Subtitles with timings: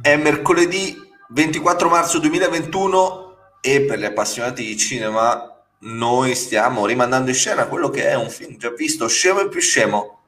[0.00, 0.96] È mercoledì
[1.30, 7.90] 24 marzo 2021 e per gli appassionati di cinema noi stiamo rimandando in scena quello
[7.90, 10.20] che è un film già visto, scemo e più scemo.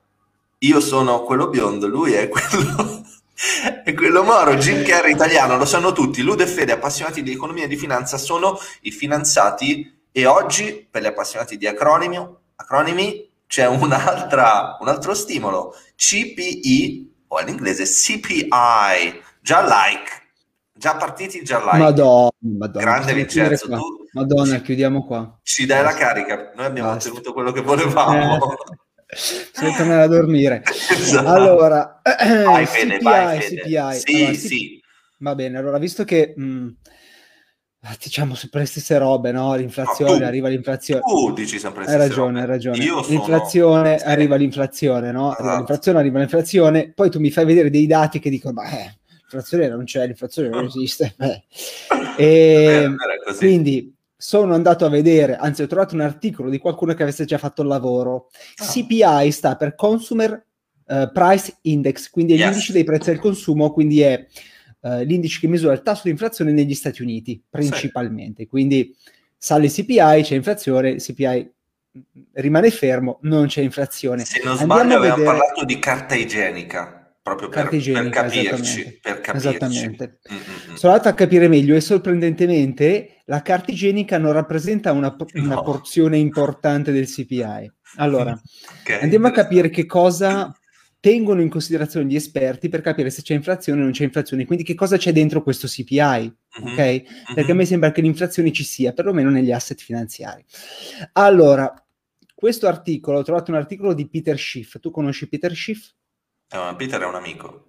[0.58, 3.04] Io sono quello biondo, lui è quello,
[3.84, 6.22] è quello moro, Jim Carrey italiano, lo sanno tutti.
[6.22, 11.02] Lude e Fede, appassionati di economia e di finanza, sono i finanziati e oggi per
[11.02, 12.18] gli appassionati di acronimi,
[12.56, 20.18] acronimi c'è un altro stimolo, CPI o all'inglese CPI Già like.
[20.72, 21.76] Già partiti, già like.
[21.78, 22.84] Madonna, Madonna.
[22.84, 25.38] Grande Vincenzo, tu Madonna, ci, chiudiamo qua.
[25.42, 26.52] Ci dai la carica.
[26.54, 27.08] Noi abbiamo Basta.
[27.08, 28.54] ottenuto quello che volevamo.
[29.06, 30.62] Eh, se tornare a dormire.
[30.64, 31.28] esatto.
[31.28, 33.60] Allora, vai, CPI, vai, Fede.
[33.62, 33.94] CPI.
[33.98, 34.82] Sì, allora, sì.
[35.18, 36.32] Va bene, allora, visto che...
[36.36, 36.68] Mh, mm,
[37.98, 39.54] diciamo sempre le stesse robe, no?
[39.54, 41.00] L'inflazione, no, tu, arriva l'inflazione.
[41.00, 42.40] Tu dici sempre le stesse Hai ragione, robe.
[42.40, 42.84] hai ragione.
[42.84, 44.10] Io l'inflazione, sono...
[44.10, 45.30] arriva l'inflazione, no?
[45.30, 45.56] Arriva esatto.
[45.56, 49.68] l'inflazione, arriva l'inflazione, poi tu mi fai vedere dei dati che dicono, ma eh, l'inflazione
[49.68, 51.14] non c'è, l'inflazione non esiste.
[51.18, 51.44] Eh.
[52.20, 52.94] E
[53.38, 57.38] quindi sono andato a vedere, anzi ho trovato un articolo di qualcuno che avesse già
[57.38, 58.10] fatto il lavoro.
[58.10, 58.28] Oh.
[58.56, 58.66] Ah.
[58.66, 60.44] CPI sta per Consumer
[60.84, 62.44] uh, Price Index, quindi è yes.
[62.44, 64.26] l'indice dei prezzi al consumo, quindi è
[64.80, 68.42] uh, l'indice che misura il tasso di inflazione negli Stati Uniti principalmente.
[68.42, 68.48] Sì.
[68.48, 68.94] Quindi
[69.36, 71.52] sale il CPI, c'è inflazione, il CPI
[72.34, 74.24] rimane fermo, non c'è inflazione.
[74.24, 75.24] Se non sbaglio avevamo vedere...
[75.24, 78.98] parlato di carta igienica proprio per, per capirci.
[79.00, 79.48] Per capirci.
[79.48, 80.18] Esattamente.
[80.30, 80.74] Mm-hmm.
[80.74, 85.62] Sono andato a capire meglio e sorprendentemente la carta igienica non rappresenta una, una no.
[85.62, 87.72] porzione importante del CPI.
[87.96, 88.32] Allora,
[88.82, 89.02] okay.
[89.02, 90.52] andiamo a capire che cosa
[91.00, 94.64] tengono in considerazione gli esperti per capire se c'è inflazione o non c'è inflazione, quindi
[94.64, 96.32] che cosa c'è dentro questo CPI, mm-hmm.
[96.60, 96.74] ok?
[96.74, 97.50] Perché mm-hmm.
[97.50, 100.44] a me sembra che l'inflazione ci sia, perlomeno negli asset finanziari.
[101.12, 101.72] Allora,
[102.34, 105.90] questo articolo, ho trovato un articolo di Peter Schiff, tu conosci Peter Schiff?
[106.52, 107.66] Uh, Peter è un amico.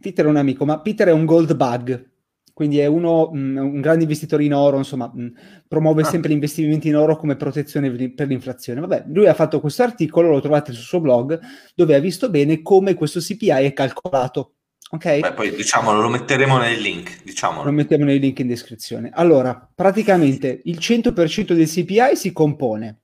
[0.00, 2.10] Peter è un amico, ma Peter è un gold bug,
[2.58, 5.28] quindi è uno, mh, mm, un grande investitore in oro, insomma, mh, mm,
[5.68, 6.06] promuove ah.
[6.06, 8.80] sempre gli investimenti in oro come protezione per l'inflazione.
[8.80, 11.38] Vabbè, lui ha fatto questo articolo, lo trovate sul suo blog,
[11.76, 14.54] dove ha visto bene come questo CPI è calcolato.
[14.90, 15.20] Ok?
[15.20, 17.22] Beh, poi diciamolo, lo metteremo nei link.
[17.22, 17.66] Diciamolo.
[17.66, 19.12] Lo mettiamo nei link in descrizione.
[19.14, 23.02] Allora, praticamente il 100% del CPI si compone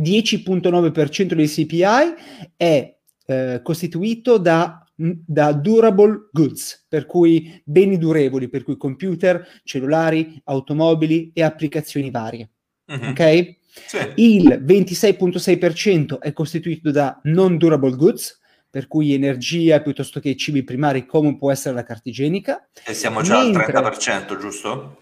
[0.00, 2.96] 10.9% del CPI è
[3.26, 11.30] eh, costituito da, da, durable goods, per cui beni durevoli, per cui computer, cellulari, automobili
[11.34, 12.50] e applicazioni varie.
[12.90, 13.08] Mm-hmm.
[13.10, 13.54] Ok?
[13.86, 13.98] Sì.
[14.16, 18.40] Il 26.6% è costituito da non durable goods,
[18.70, 22.68] per cui energia piuttosto che cibi primari come può essere la carta igienica.
[22.84, 23.72] E siamo già mentre...
[23.72, 24.96] al 30%, giusto?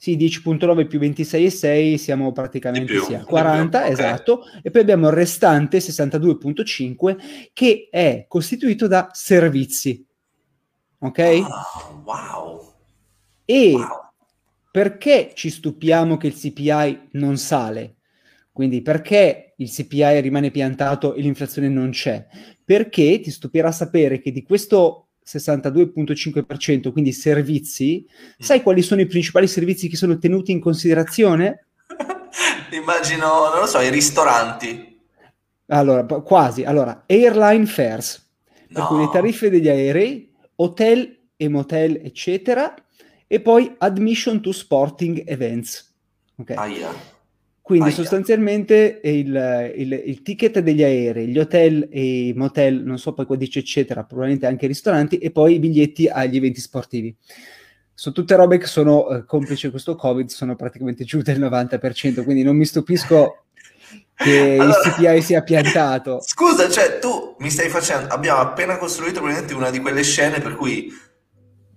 [0.00, 4.60] Sì, 10.9 più 26,6 siamo praticamente più, sì, a 40, più, esatto, okay.
[4.62, 7.16] e poi abbiamo il restante 62.5
[7.52, 10.06] che è costituito da servizi.
[11.00, 11.18] Ok?
[11.18, 12.74] Oh, wow.
[13.44, 13.88] E wow.
[14.70, 17.96] perché ci stupiamo che il CPI non sale?
[18.52, 22.24] Quindi perché il CPI rimane piantato e l'inflazione non c'è?
[22.64, 28.32] Perché ti stupirà sapere che di questo 62.5%, quindi servizi, mm.
[28.38, 31.66] sai quali sono i principali servizi che sono tenuti in considerazione?
[32.72, 34.96] Immagino, non lo so, i ristoranti.
[35.66, 36.64] Allora, quasi.
[36.64, 38.26] Allora, airline fares,
[38.68, 38.74] no.
[38.74, 42.74] per cui le tariffe degli aerei, hotel e motel, eccetera,
[43.26, 45.94] e poi admission to sporting events.
[46.36, 46.50] Ok.
[46.56, 47.16] Aia.
[47.68, 47.96] Quindi Aia.
[47.96, 53.26] sostanzialmente il, il, il, ticket degli aerei, gli hotel e i motel, non so poi
[53.26, 57.14] qua dice eccetera, probabilmente anche i ristoranti e poi i biglietti agli eventi sportivi.
[57.92, 62.42] Sono tutte robe che sono, eh, complice questo Covid, sono praticamente giù del 90%, quindi
[62.42, 63.44] non mi stupisco
[64.14, 66.22] che allora, il CPI sia piantato.
[66.22, 70.56] Scusa, cioè tu mi stai facendo, abbiamo appena costruito probabilmente una di quelle scene per
[70.56, 70.90] cui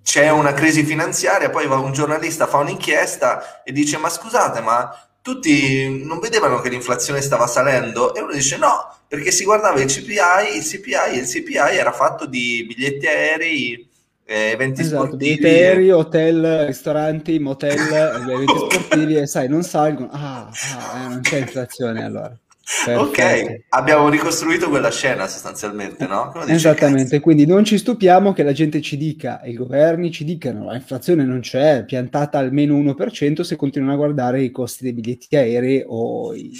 [0.02, 4.90] c'è una crisi finanziaria, poi va un giornalista, fa un'inchiesta e dice ma scusate, ma
[5.22, 9.88] tutti non vedevano che l'inflazione stava salendo e uno dice no, perché si guardava il
[9.88, 13.90] CPI, il CPI, il CPI era fatto di biglietti aerei,
[14.26, 15.36] eh, eventi esatto, sportivi.
[15.36, 20.10] Biglietti aerei, hotel, ristoranti, motel, eventi sportivi e sai, non salgono.
[20.12, 22.36] Ah, ah eh, non c'è inflazione allora.
[22.64, 23.00] Perfetto.
[23.02, 26.32] Ok, abbiamo ricostruito quella scena sostanzialmente, no?
[26.46, 30.76] Esattamente, quindi non ci stupiamo che la gente ci dica, i governi ci dicano la
[30.76, 35.36] inflazione non c'è, è piantata almeno 1% se continuano a guardare i costi dei biglietti
[35.36, 36.52] aerei o i,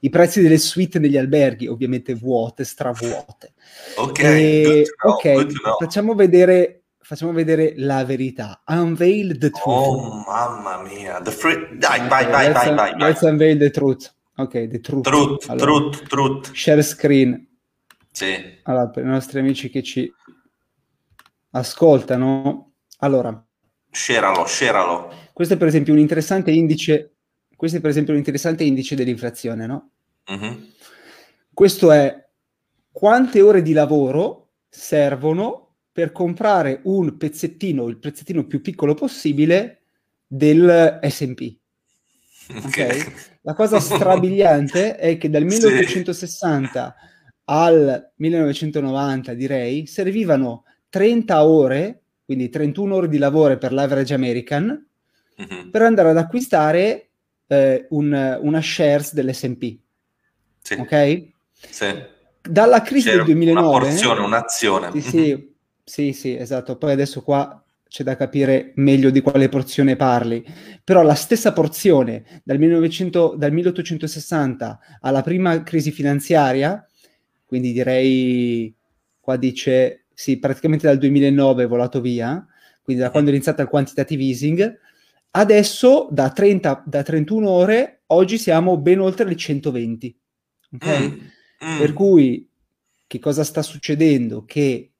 [0.00, 3.54] i prezzi delle suite degli alberghi, ovviamente vuote, stravuote.
[3.96, 5.46] Ok, e, know, okay
[5.78, 8.60] facciamo vedere facciamo vedere la verità.
[8.66, 9.66] Unveil the truth.
[9.66, 11.78] Oh mamma mia, the free...
[11.78, 12.98] dai, vai, vai, vai, vai.
[12.98, 14.12] Let's unveil the truth.
[14.38, 15.02] Ok, The Truth.
[15.02, 16.52] Truth, allora, truth, truth.
[16.54, 17.44] Share screen.
[18.12, 18.36] Sì.
[18.62, 20.08] Allora, per i nostri amici che ci...
[21.50, 22.74] ascoltano.
[22.98, 23.44] Allora,
[23.90, 25.12] sceralo, sceralo.
[25.32, 27.16] Questo è per esempio un interessante indice,
[27.56, 29.90] questo è per esempio un interessante indice dell'inflazione, no?
[30.32, 30.62] Mm-hmm.
[31.52, 32.28] Questo è
[32.92, 39.82] quante ore di lavoro servono per comprare un pezzettino, il pezzettino più piccolo possibile
[40.26, 41.56] del S&P.
[42.64, 43.04] Okay.
[43.48, 47.06] La cosa strabiliante è che dal 1860 sì.
[47.46, 54.86] al 1990, direi, servivano 30 ore, quindi 31 ore di lavoro per l'average American,
[55.40, 55.70] mm-hmm.
[55.70, 57.08] per andare ad acquistare
[57.46, 59.78] eh, un, una shares dell'S&P.
[60.60, 60.74] Sì.
[60.74, 61.28] Ok?
[61.54, 61.86] Sì.
[62.42, 63.66] Dalla crisi C'era del 2009...
[63.66, 64.90] Una porzione, un'azione.
[64.92, 65.46] Sì, sì, mm-hmm.
[65.84, 66.76] sì, sì, esatto.
[66.76, 70.44] Poi adesso qua c'è da capire meglio di quale porzione parli,
[70.84, 76.86] però la stessa porzione dal, 1900, dal 1860 alla prima crisi finanziaria,
[77.46, 78.74] quindi direi,
[79.18, 82.46] qua dice, sì, praticamente dal 2009 è volato via,
[82.82, 84.78] quindi da quando è iniziato il quantitative easing,
[85.30, 90.20] adesso da, 30, da 31 ore, oggi siamo ben oltre le 120,
[90.74, 91.00] ok?
[91.00, 91.04] Mm,
[91.66, 91.78] mm.
[91.78, 92.48] Per cui,
[93.06, 94.44] che cosa sta succedendo?
[94.44, 94.92] Che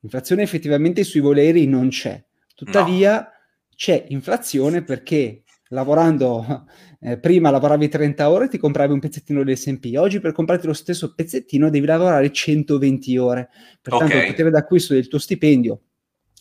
[0.00, 2.22] l'inflazione effettivamente sui voleri non c'è,
[2.64, 3.28] Tuttavia no.
[3.74, 6.66] c'è inflazione perché lavorando
[7.00, 10.74] eh, prima lavoravi 30 ore e ti compravi un pezzettino dell'S&P, oggi per comprarti lo
[10.74, 13.48] stesso pezzettino devi lavorare 120 ore.
[13.80, 14.20] Pertanto okay.
[14.20, 15.80] il potere d'acquisto del tuo stipendio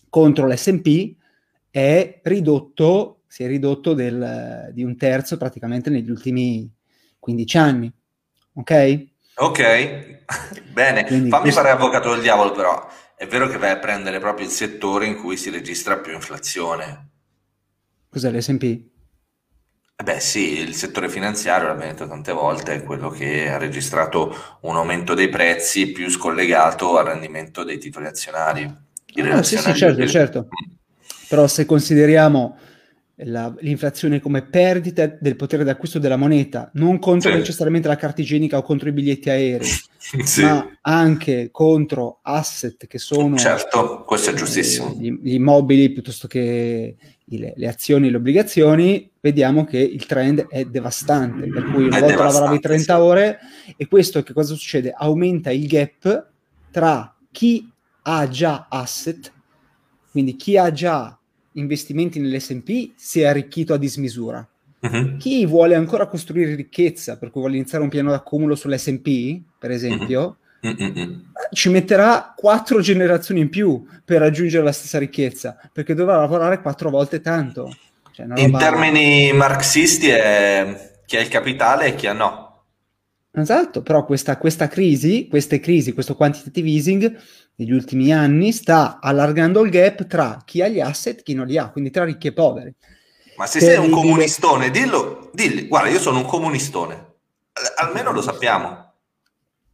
[0.10, 1.16] contro l'S&P
[1.69, 6.69] è ridotto, si è ridotto del, di un terzo praticamente negli ultimi
[7.18, 7.94] 15 anni.
[8.56, 9.07] Ok?
[9.36, 10.19] Ok,
[10.74, 11.06] bene.
[11.06, 11.62] Quindi Fammi questo...
[11.62, 12.89] fare avvocato del diavolo però.
[13.19, 17.10] È vero che vai a prendere proprio il settore in cui si registra più inflazione.
[18.07, 18.63] Cos'è l'S&P?
[18.63, 24.33] Eh beh sì, il settore finanziario, l'abbiamo detto tante volte, è quello che ha registrato
[24.62, 28.63] un aumento dei prezzi più scollegato al rendimento dei titoli azionari.
[28.63, 30.48] Ah, sì, sì, certo, certo.
[31.27, 32.57] Però se consideriamo
[33.24, 37.38] la, l'inflazione come perdita del potere d'acquisto della moneta, non contro sì.
[37.38, 39.68] necessariamente la carta igienica o contro i biglietti aerei,
[40.24, 40.44] sì.
[40.44, 44.92] ma anche contro asset che sono certo, questo è giustissimo.
[44.92, 46.95] Eh, gli, gli, immobili piuttosto che
[47.25, 51.48] le, le, azioni e le obbligazioni, vediamo che il trend è devastante.
[51.48, 53.00] Per cui una è volta lavoravi 30 sì.
[53.00, 53.39] ore
[53.75, 54.94] e questo che cosa succede?
[54.95, 56.27] Aumenta il gap
[56.71, 57.69] tra chi
[58.04, 59.31] ha già asset,
[60.12, 61.19] quindi chi ha già
[61.53, 64.47] investimenti nell'SP si è arricchito a dismisura.
[64.81, 65.17] Uh-huh.
[65.17, 70.37] Chi vuole ancora costruire ricchezza, per cui vuole iniziare un piano d'accumulo sull'SP, per esempio,
[70.61, 71.21] uh-huh.
[71.51, 76.89] ci metterà quattro generazioni in più per raggiungere la stessa ricchezza, perché dovrà lavorare quattro
[76.89, 77.75] volte tanto.
[78.11, 82.48] Cioè, in termini marxisti è chi ha il capitale e chi ha no.
[83.31, 87.19] Esatto, però questa, questa crisi, queste crisi, questo quantitative easing
[87.55, 91.45] negli ultimi anni sta allargando il gap tra chi ha gli asset e chi non
[91.45, 92.73] li ha, quindi tra ricchi e poveri.
[93.37, 97.15] Ma se sei un comunistone, dillo, dilli, guarda, io sono un comunistone,
[97.77, 98.93] almeno lo sappiamo.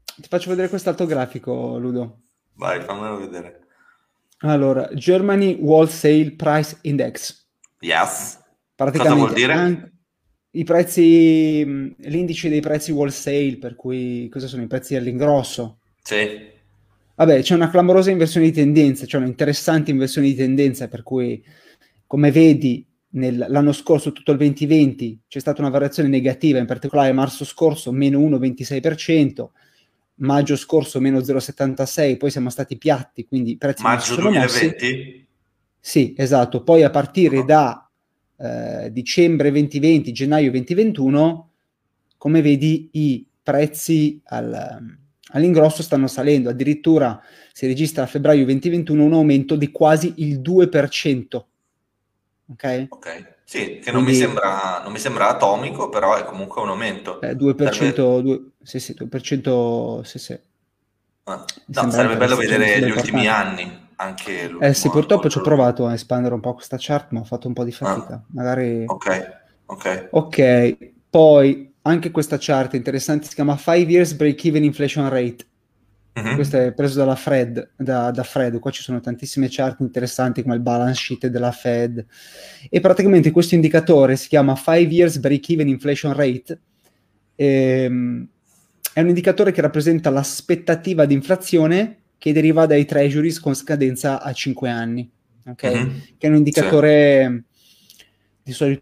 [0.04, 2.22] Ti faccio vedere quest'altro grafico, Ludo.
[2.54, 3.68] Vai, fammelo vedere.
[4.40, 7.48] Allora, Germany Wholesale Price Index.
[7.80, 8.40] Yes.
[8.76, 9.95] Praticamente Cosa vuol dire?
[10.56, 11.66] I prezzi,
[11.98, 15.80] l'indice dei prezzi wholesale, per cui cosa sono i prezzi all'ingrosso?
[16.02, 16.54] Sì.
[17.16, 21.44] Vabbè, c'è una clamorosa inversione di tendenza, c'è un'interessante inversione di tendenza, per cui,
[22.08, 27.12] come vedi, nel, l'anno scorso, tutto il 2020, c'è stata una variazione negativa, in particolare
[27.12, 29.48] marzo scorso meno 1,26%,
[30.16, 35.28] maggio scorso meno 0,76%, poi siamo stati piatti, quindi i prezzi Maggio 2020?
[35.80, 36.64] Sì, esatto.
[36.64, 37.44] Poi a partire oh.
[37.44, 37.85] da
[38.38, 41.50] eh, dicembre 2020, gennaio 2021,
[42.18, 45.04] come vedi, i prezzi al
[45.36, 51.44] all'ingrosso stanno salendo, addirittura si registra a febbraio 2021 un aumento di quasi il 2%.
[52.48, 52.86] Ok?
[52.90, 56.70] Ok, sì, che non, Quindi, mi sembra, non mi sembra atomico, però è comunque un
[56.70, 57.22] aumento.
[57.22, 60.40] Eh, 2%, 2, sì, sì, 2%, sì, sì.
[61.24, 63.84] Ah, no, sarebbe bello vedere gli ultimi anni.
[63.98, 67.24] Anche eh sì, purtroppo ci ho provato a espandere un po' questa chart, ma ho
[67.24, 68.14] fatto un po' di fatica.
[68.16, 68.24] Ah.
[68.28, 68.84] Magari...
[68.86, 70.08] Ok, ok.
[70.12, 70.78] Ok,
[71.10, 75.46] poi anche questa chart interessante, si chiama 5 Years Break-Even Inflation Rate.
[76.16, 76.36] Uh-huh.
[76.36, 80.56] Questo è preso dalla Fred, da, da, Fred, qua ci sono tantissime chart interessanti come
[80.56, 82.06] il balance sheet della Fed
[82.70, 86.58] e praticamente questo indicatore si chiama 5 Years Break-Even Inflation Rate
[87.36, 88.28] ehm,
[88.94, 94.34] è un indicatore che rappresenta l'aspettativa di inflazione che deriva dai treasuries con scadenza a
[94.34, 95.08] 5 anni,
[95.46, 95.62] ok?
[95.62, 95.92] Uh-huh.
[96.18, 97.46] Che è un indicatore
[97.86, 98.04] sì.
[98.42, 98.82] di solito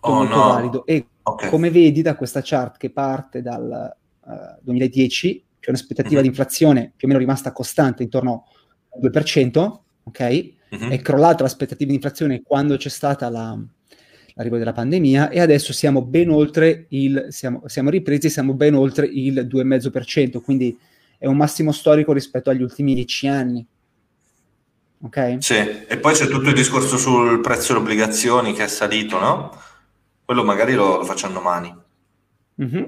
[0.00, 0.48] oh, molto no.
[0.48, 0.86] valido.
[0.86, 1.50] E okay.
[1.50, 6.22] come vedi da questa chart che parte dal uh, eh, 2010, c'è un'aspettativa mm-hmm.
[6.22, 8.46] di inflazione più o meno rimasta costante intorno
[8.88, 10.52] al 2%, ok?
[10.74, 10.90] Mm-hmm.
[10.90, 13.56] È crollata l'aspettativa di inflazione quando c'è stata la,
[14.36, 19.06] l'arrivo della pandemia e adesso siamo ben oltre il, siamo, siamo ripresi, siamo ben oltre
[19.06, 20.78] il 2,5%, quindi
[21.18, 23.66] è un massimo storico rispetto agli ultimi dieci anni.
[25.00, 25.36] Ok?
[25.38, 29.58] Sì, e poi c'è tutto il discorso sul prezzo delle obbligazioni che è salito, no?
[30.24, 31.74] Quello magari lo, lo facciamo domani.
[32.62, 32.84] Mm-hmm.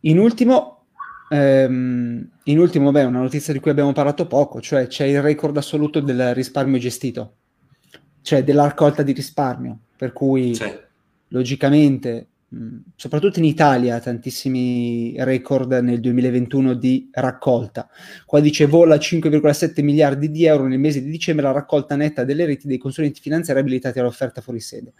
[0.00, 0.86] In ultimo,
[1.30, 5.56] ehm, in ultimo, beh, una notizia di cui abbiamo parlato poco, cioè c'è il record
[5.56, 7.36] assoluto del risparmio gestito,
[8.26, 10.68] cioè della raccolta di risparmio, per cui sì.
[11.28, 12.26] logicamente
[12.96, 17.88] soprattutto in Italia, tantissimi record nel 2021 di raccolta.
[18.24, 22.46] Qua dice vola 5,7 miliardi di euro nel mese di dicembre la raccolta netta delle
[22.46, 24.94] reti dei consulenti finanziari abilitati all'offerta fuori sede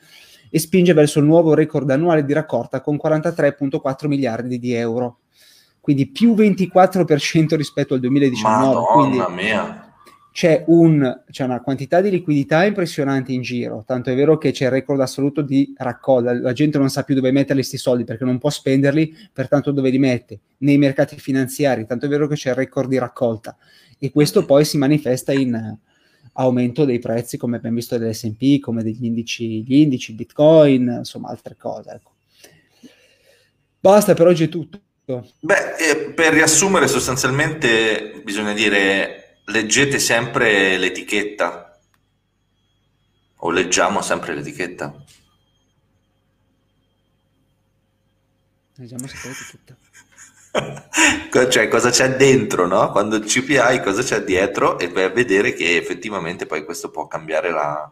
[0.48, 5.18] e spinge verso il nuovo record annuale di raccolta con 43,4 miliardi di euro.
[5.80, 8.56] Quindi più 24% rispetto al 2019.
[8.56, 9.85] Madonna quindi, mia!
[10.36, 14.66] C'è, un, c'è, una quantità di liquidità impressionante in giro, tanto è vero che c'è
[14.66, 18.24] il record assoluto di raccolta, la gente non sa più dove mettere questi soldi perché
[18.24, 20.40] non può spenderli, pertanto dove li mette?
[20.58, 23.56] Nei mercati finanziari, tanto è vero che c'è il record di raccolta
[23.98, 25.74] e questo poi si manifesta in
[26.34, 31.56] aumento dei prezzi come abbiamo visto dell'S&P, come degli indici, gli indici, Bitcoin, insomma altre
[31.56, 31.92] cose.
[31.92, 32.10] Ecco.
[33.80, 34.78] Basta, per oggi è tutto.
[35.06, 41.78] Beh, eh, per riassumere sostanzialmente bisogna dire leggete sempre l'etichetta
[43.36, 45.04] o leggiamo sempre l'etichetta.
[48.76, 49.76] Leggiamo sempre l'etichetta.
[51.50, 52.90] cioè cosa c'è dentro, no?
[52.90, 57.06] Quando il CPI cosa c'è dietro e vai a vedere che effettivamente poi questo può
[57.06, 57.90] cambiare la,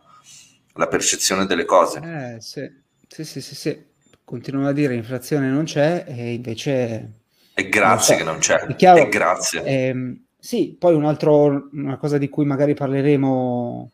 [0.74, 2.00] la percezione delle cose.
[2.00, 2.68] Eh sì,
[3.06, 3.92] sì, sì, sì, sì.
[4.24, 7.12] Continuano a dire inflazione non c'è e invece...
[7.56, 8.66] E grazie non che non c'è.
[8.66, 9.62] È chiaro, e grazie.
[9.62, 13.90] Ehm, sì, poi un altro, una cosa di cui magari parleremo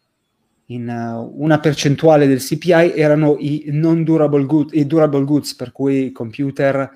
[0.67, 5.71] in uh, una percentuale del CPI erano i non durable goods, i durable goods, per
[5.71, 6.91] cui computer,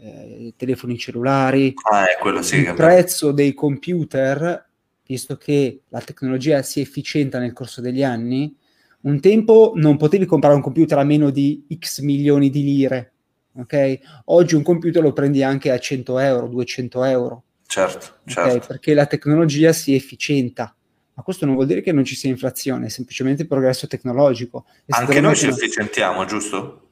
[0.00, 1.74] eh, telefoni cellulari.
[1.90, 2.60] Ah, è quello sì.
[2.60, 4.66] Il prezzo dei computer,
[5.06, 8.56] visto che la tecnologia si efficienta nel corso degli anni,
[9.02, 13.12] un tempo non potevi comprare un computer a meno di X milioni di lire,
[13.54, 13.98] ok?
[14.24, 17.42] Oggi un computer lo prendi anche a 100 euro, 200 euro.
[17.70, 18.56] Certo, certo.
[18.56, 20.74] Okay, perché la tecnologia si efficienta.
[21.12, 24.64] Ma questo non vuol dire che non ci sia inflazione, è semplicemente progresso tecnologico.
[24.86, 26.88] E Anche noi ci efficientiamo, giusto?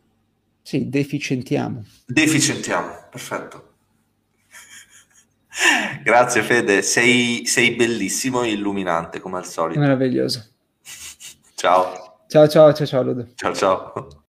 [0.61, 1.83] Sì, deficientiamo.
[2.05, 3.73] Deficientiamo, perfetto.
[6.03, 9.81] Grazie Fede, sei, sei bellissimo e illuminante come al solito.
[9.81, 10.45] Meraviglioso.
[11.55, 12.25] ciao.
[12.29, 13.29] Ciao ciao ciao ciao Ludo.
[13.35, 14.25] Ciao ciao.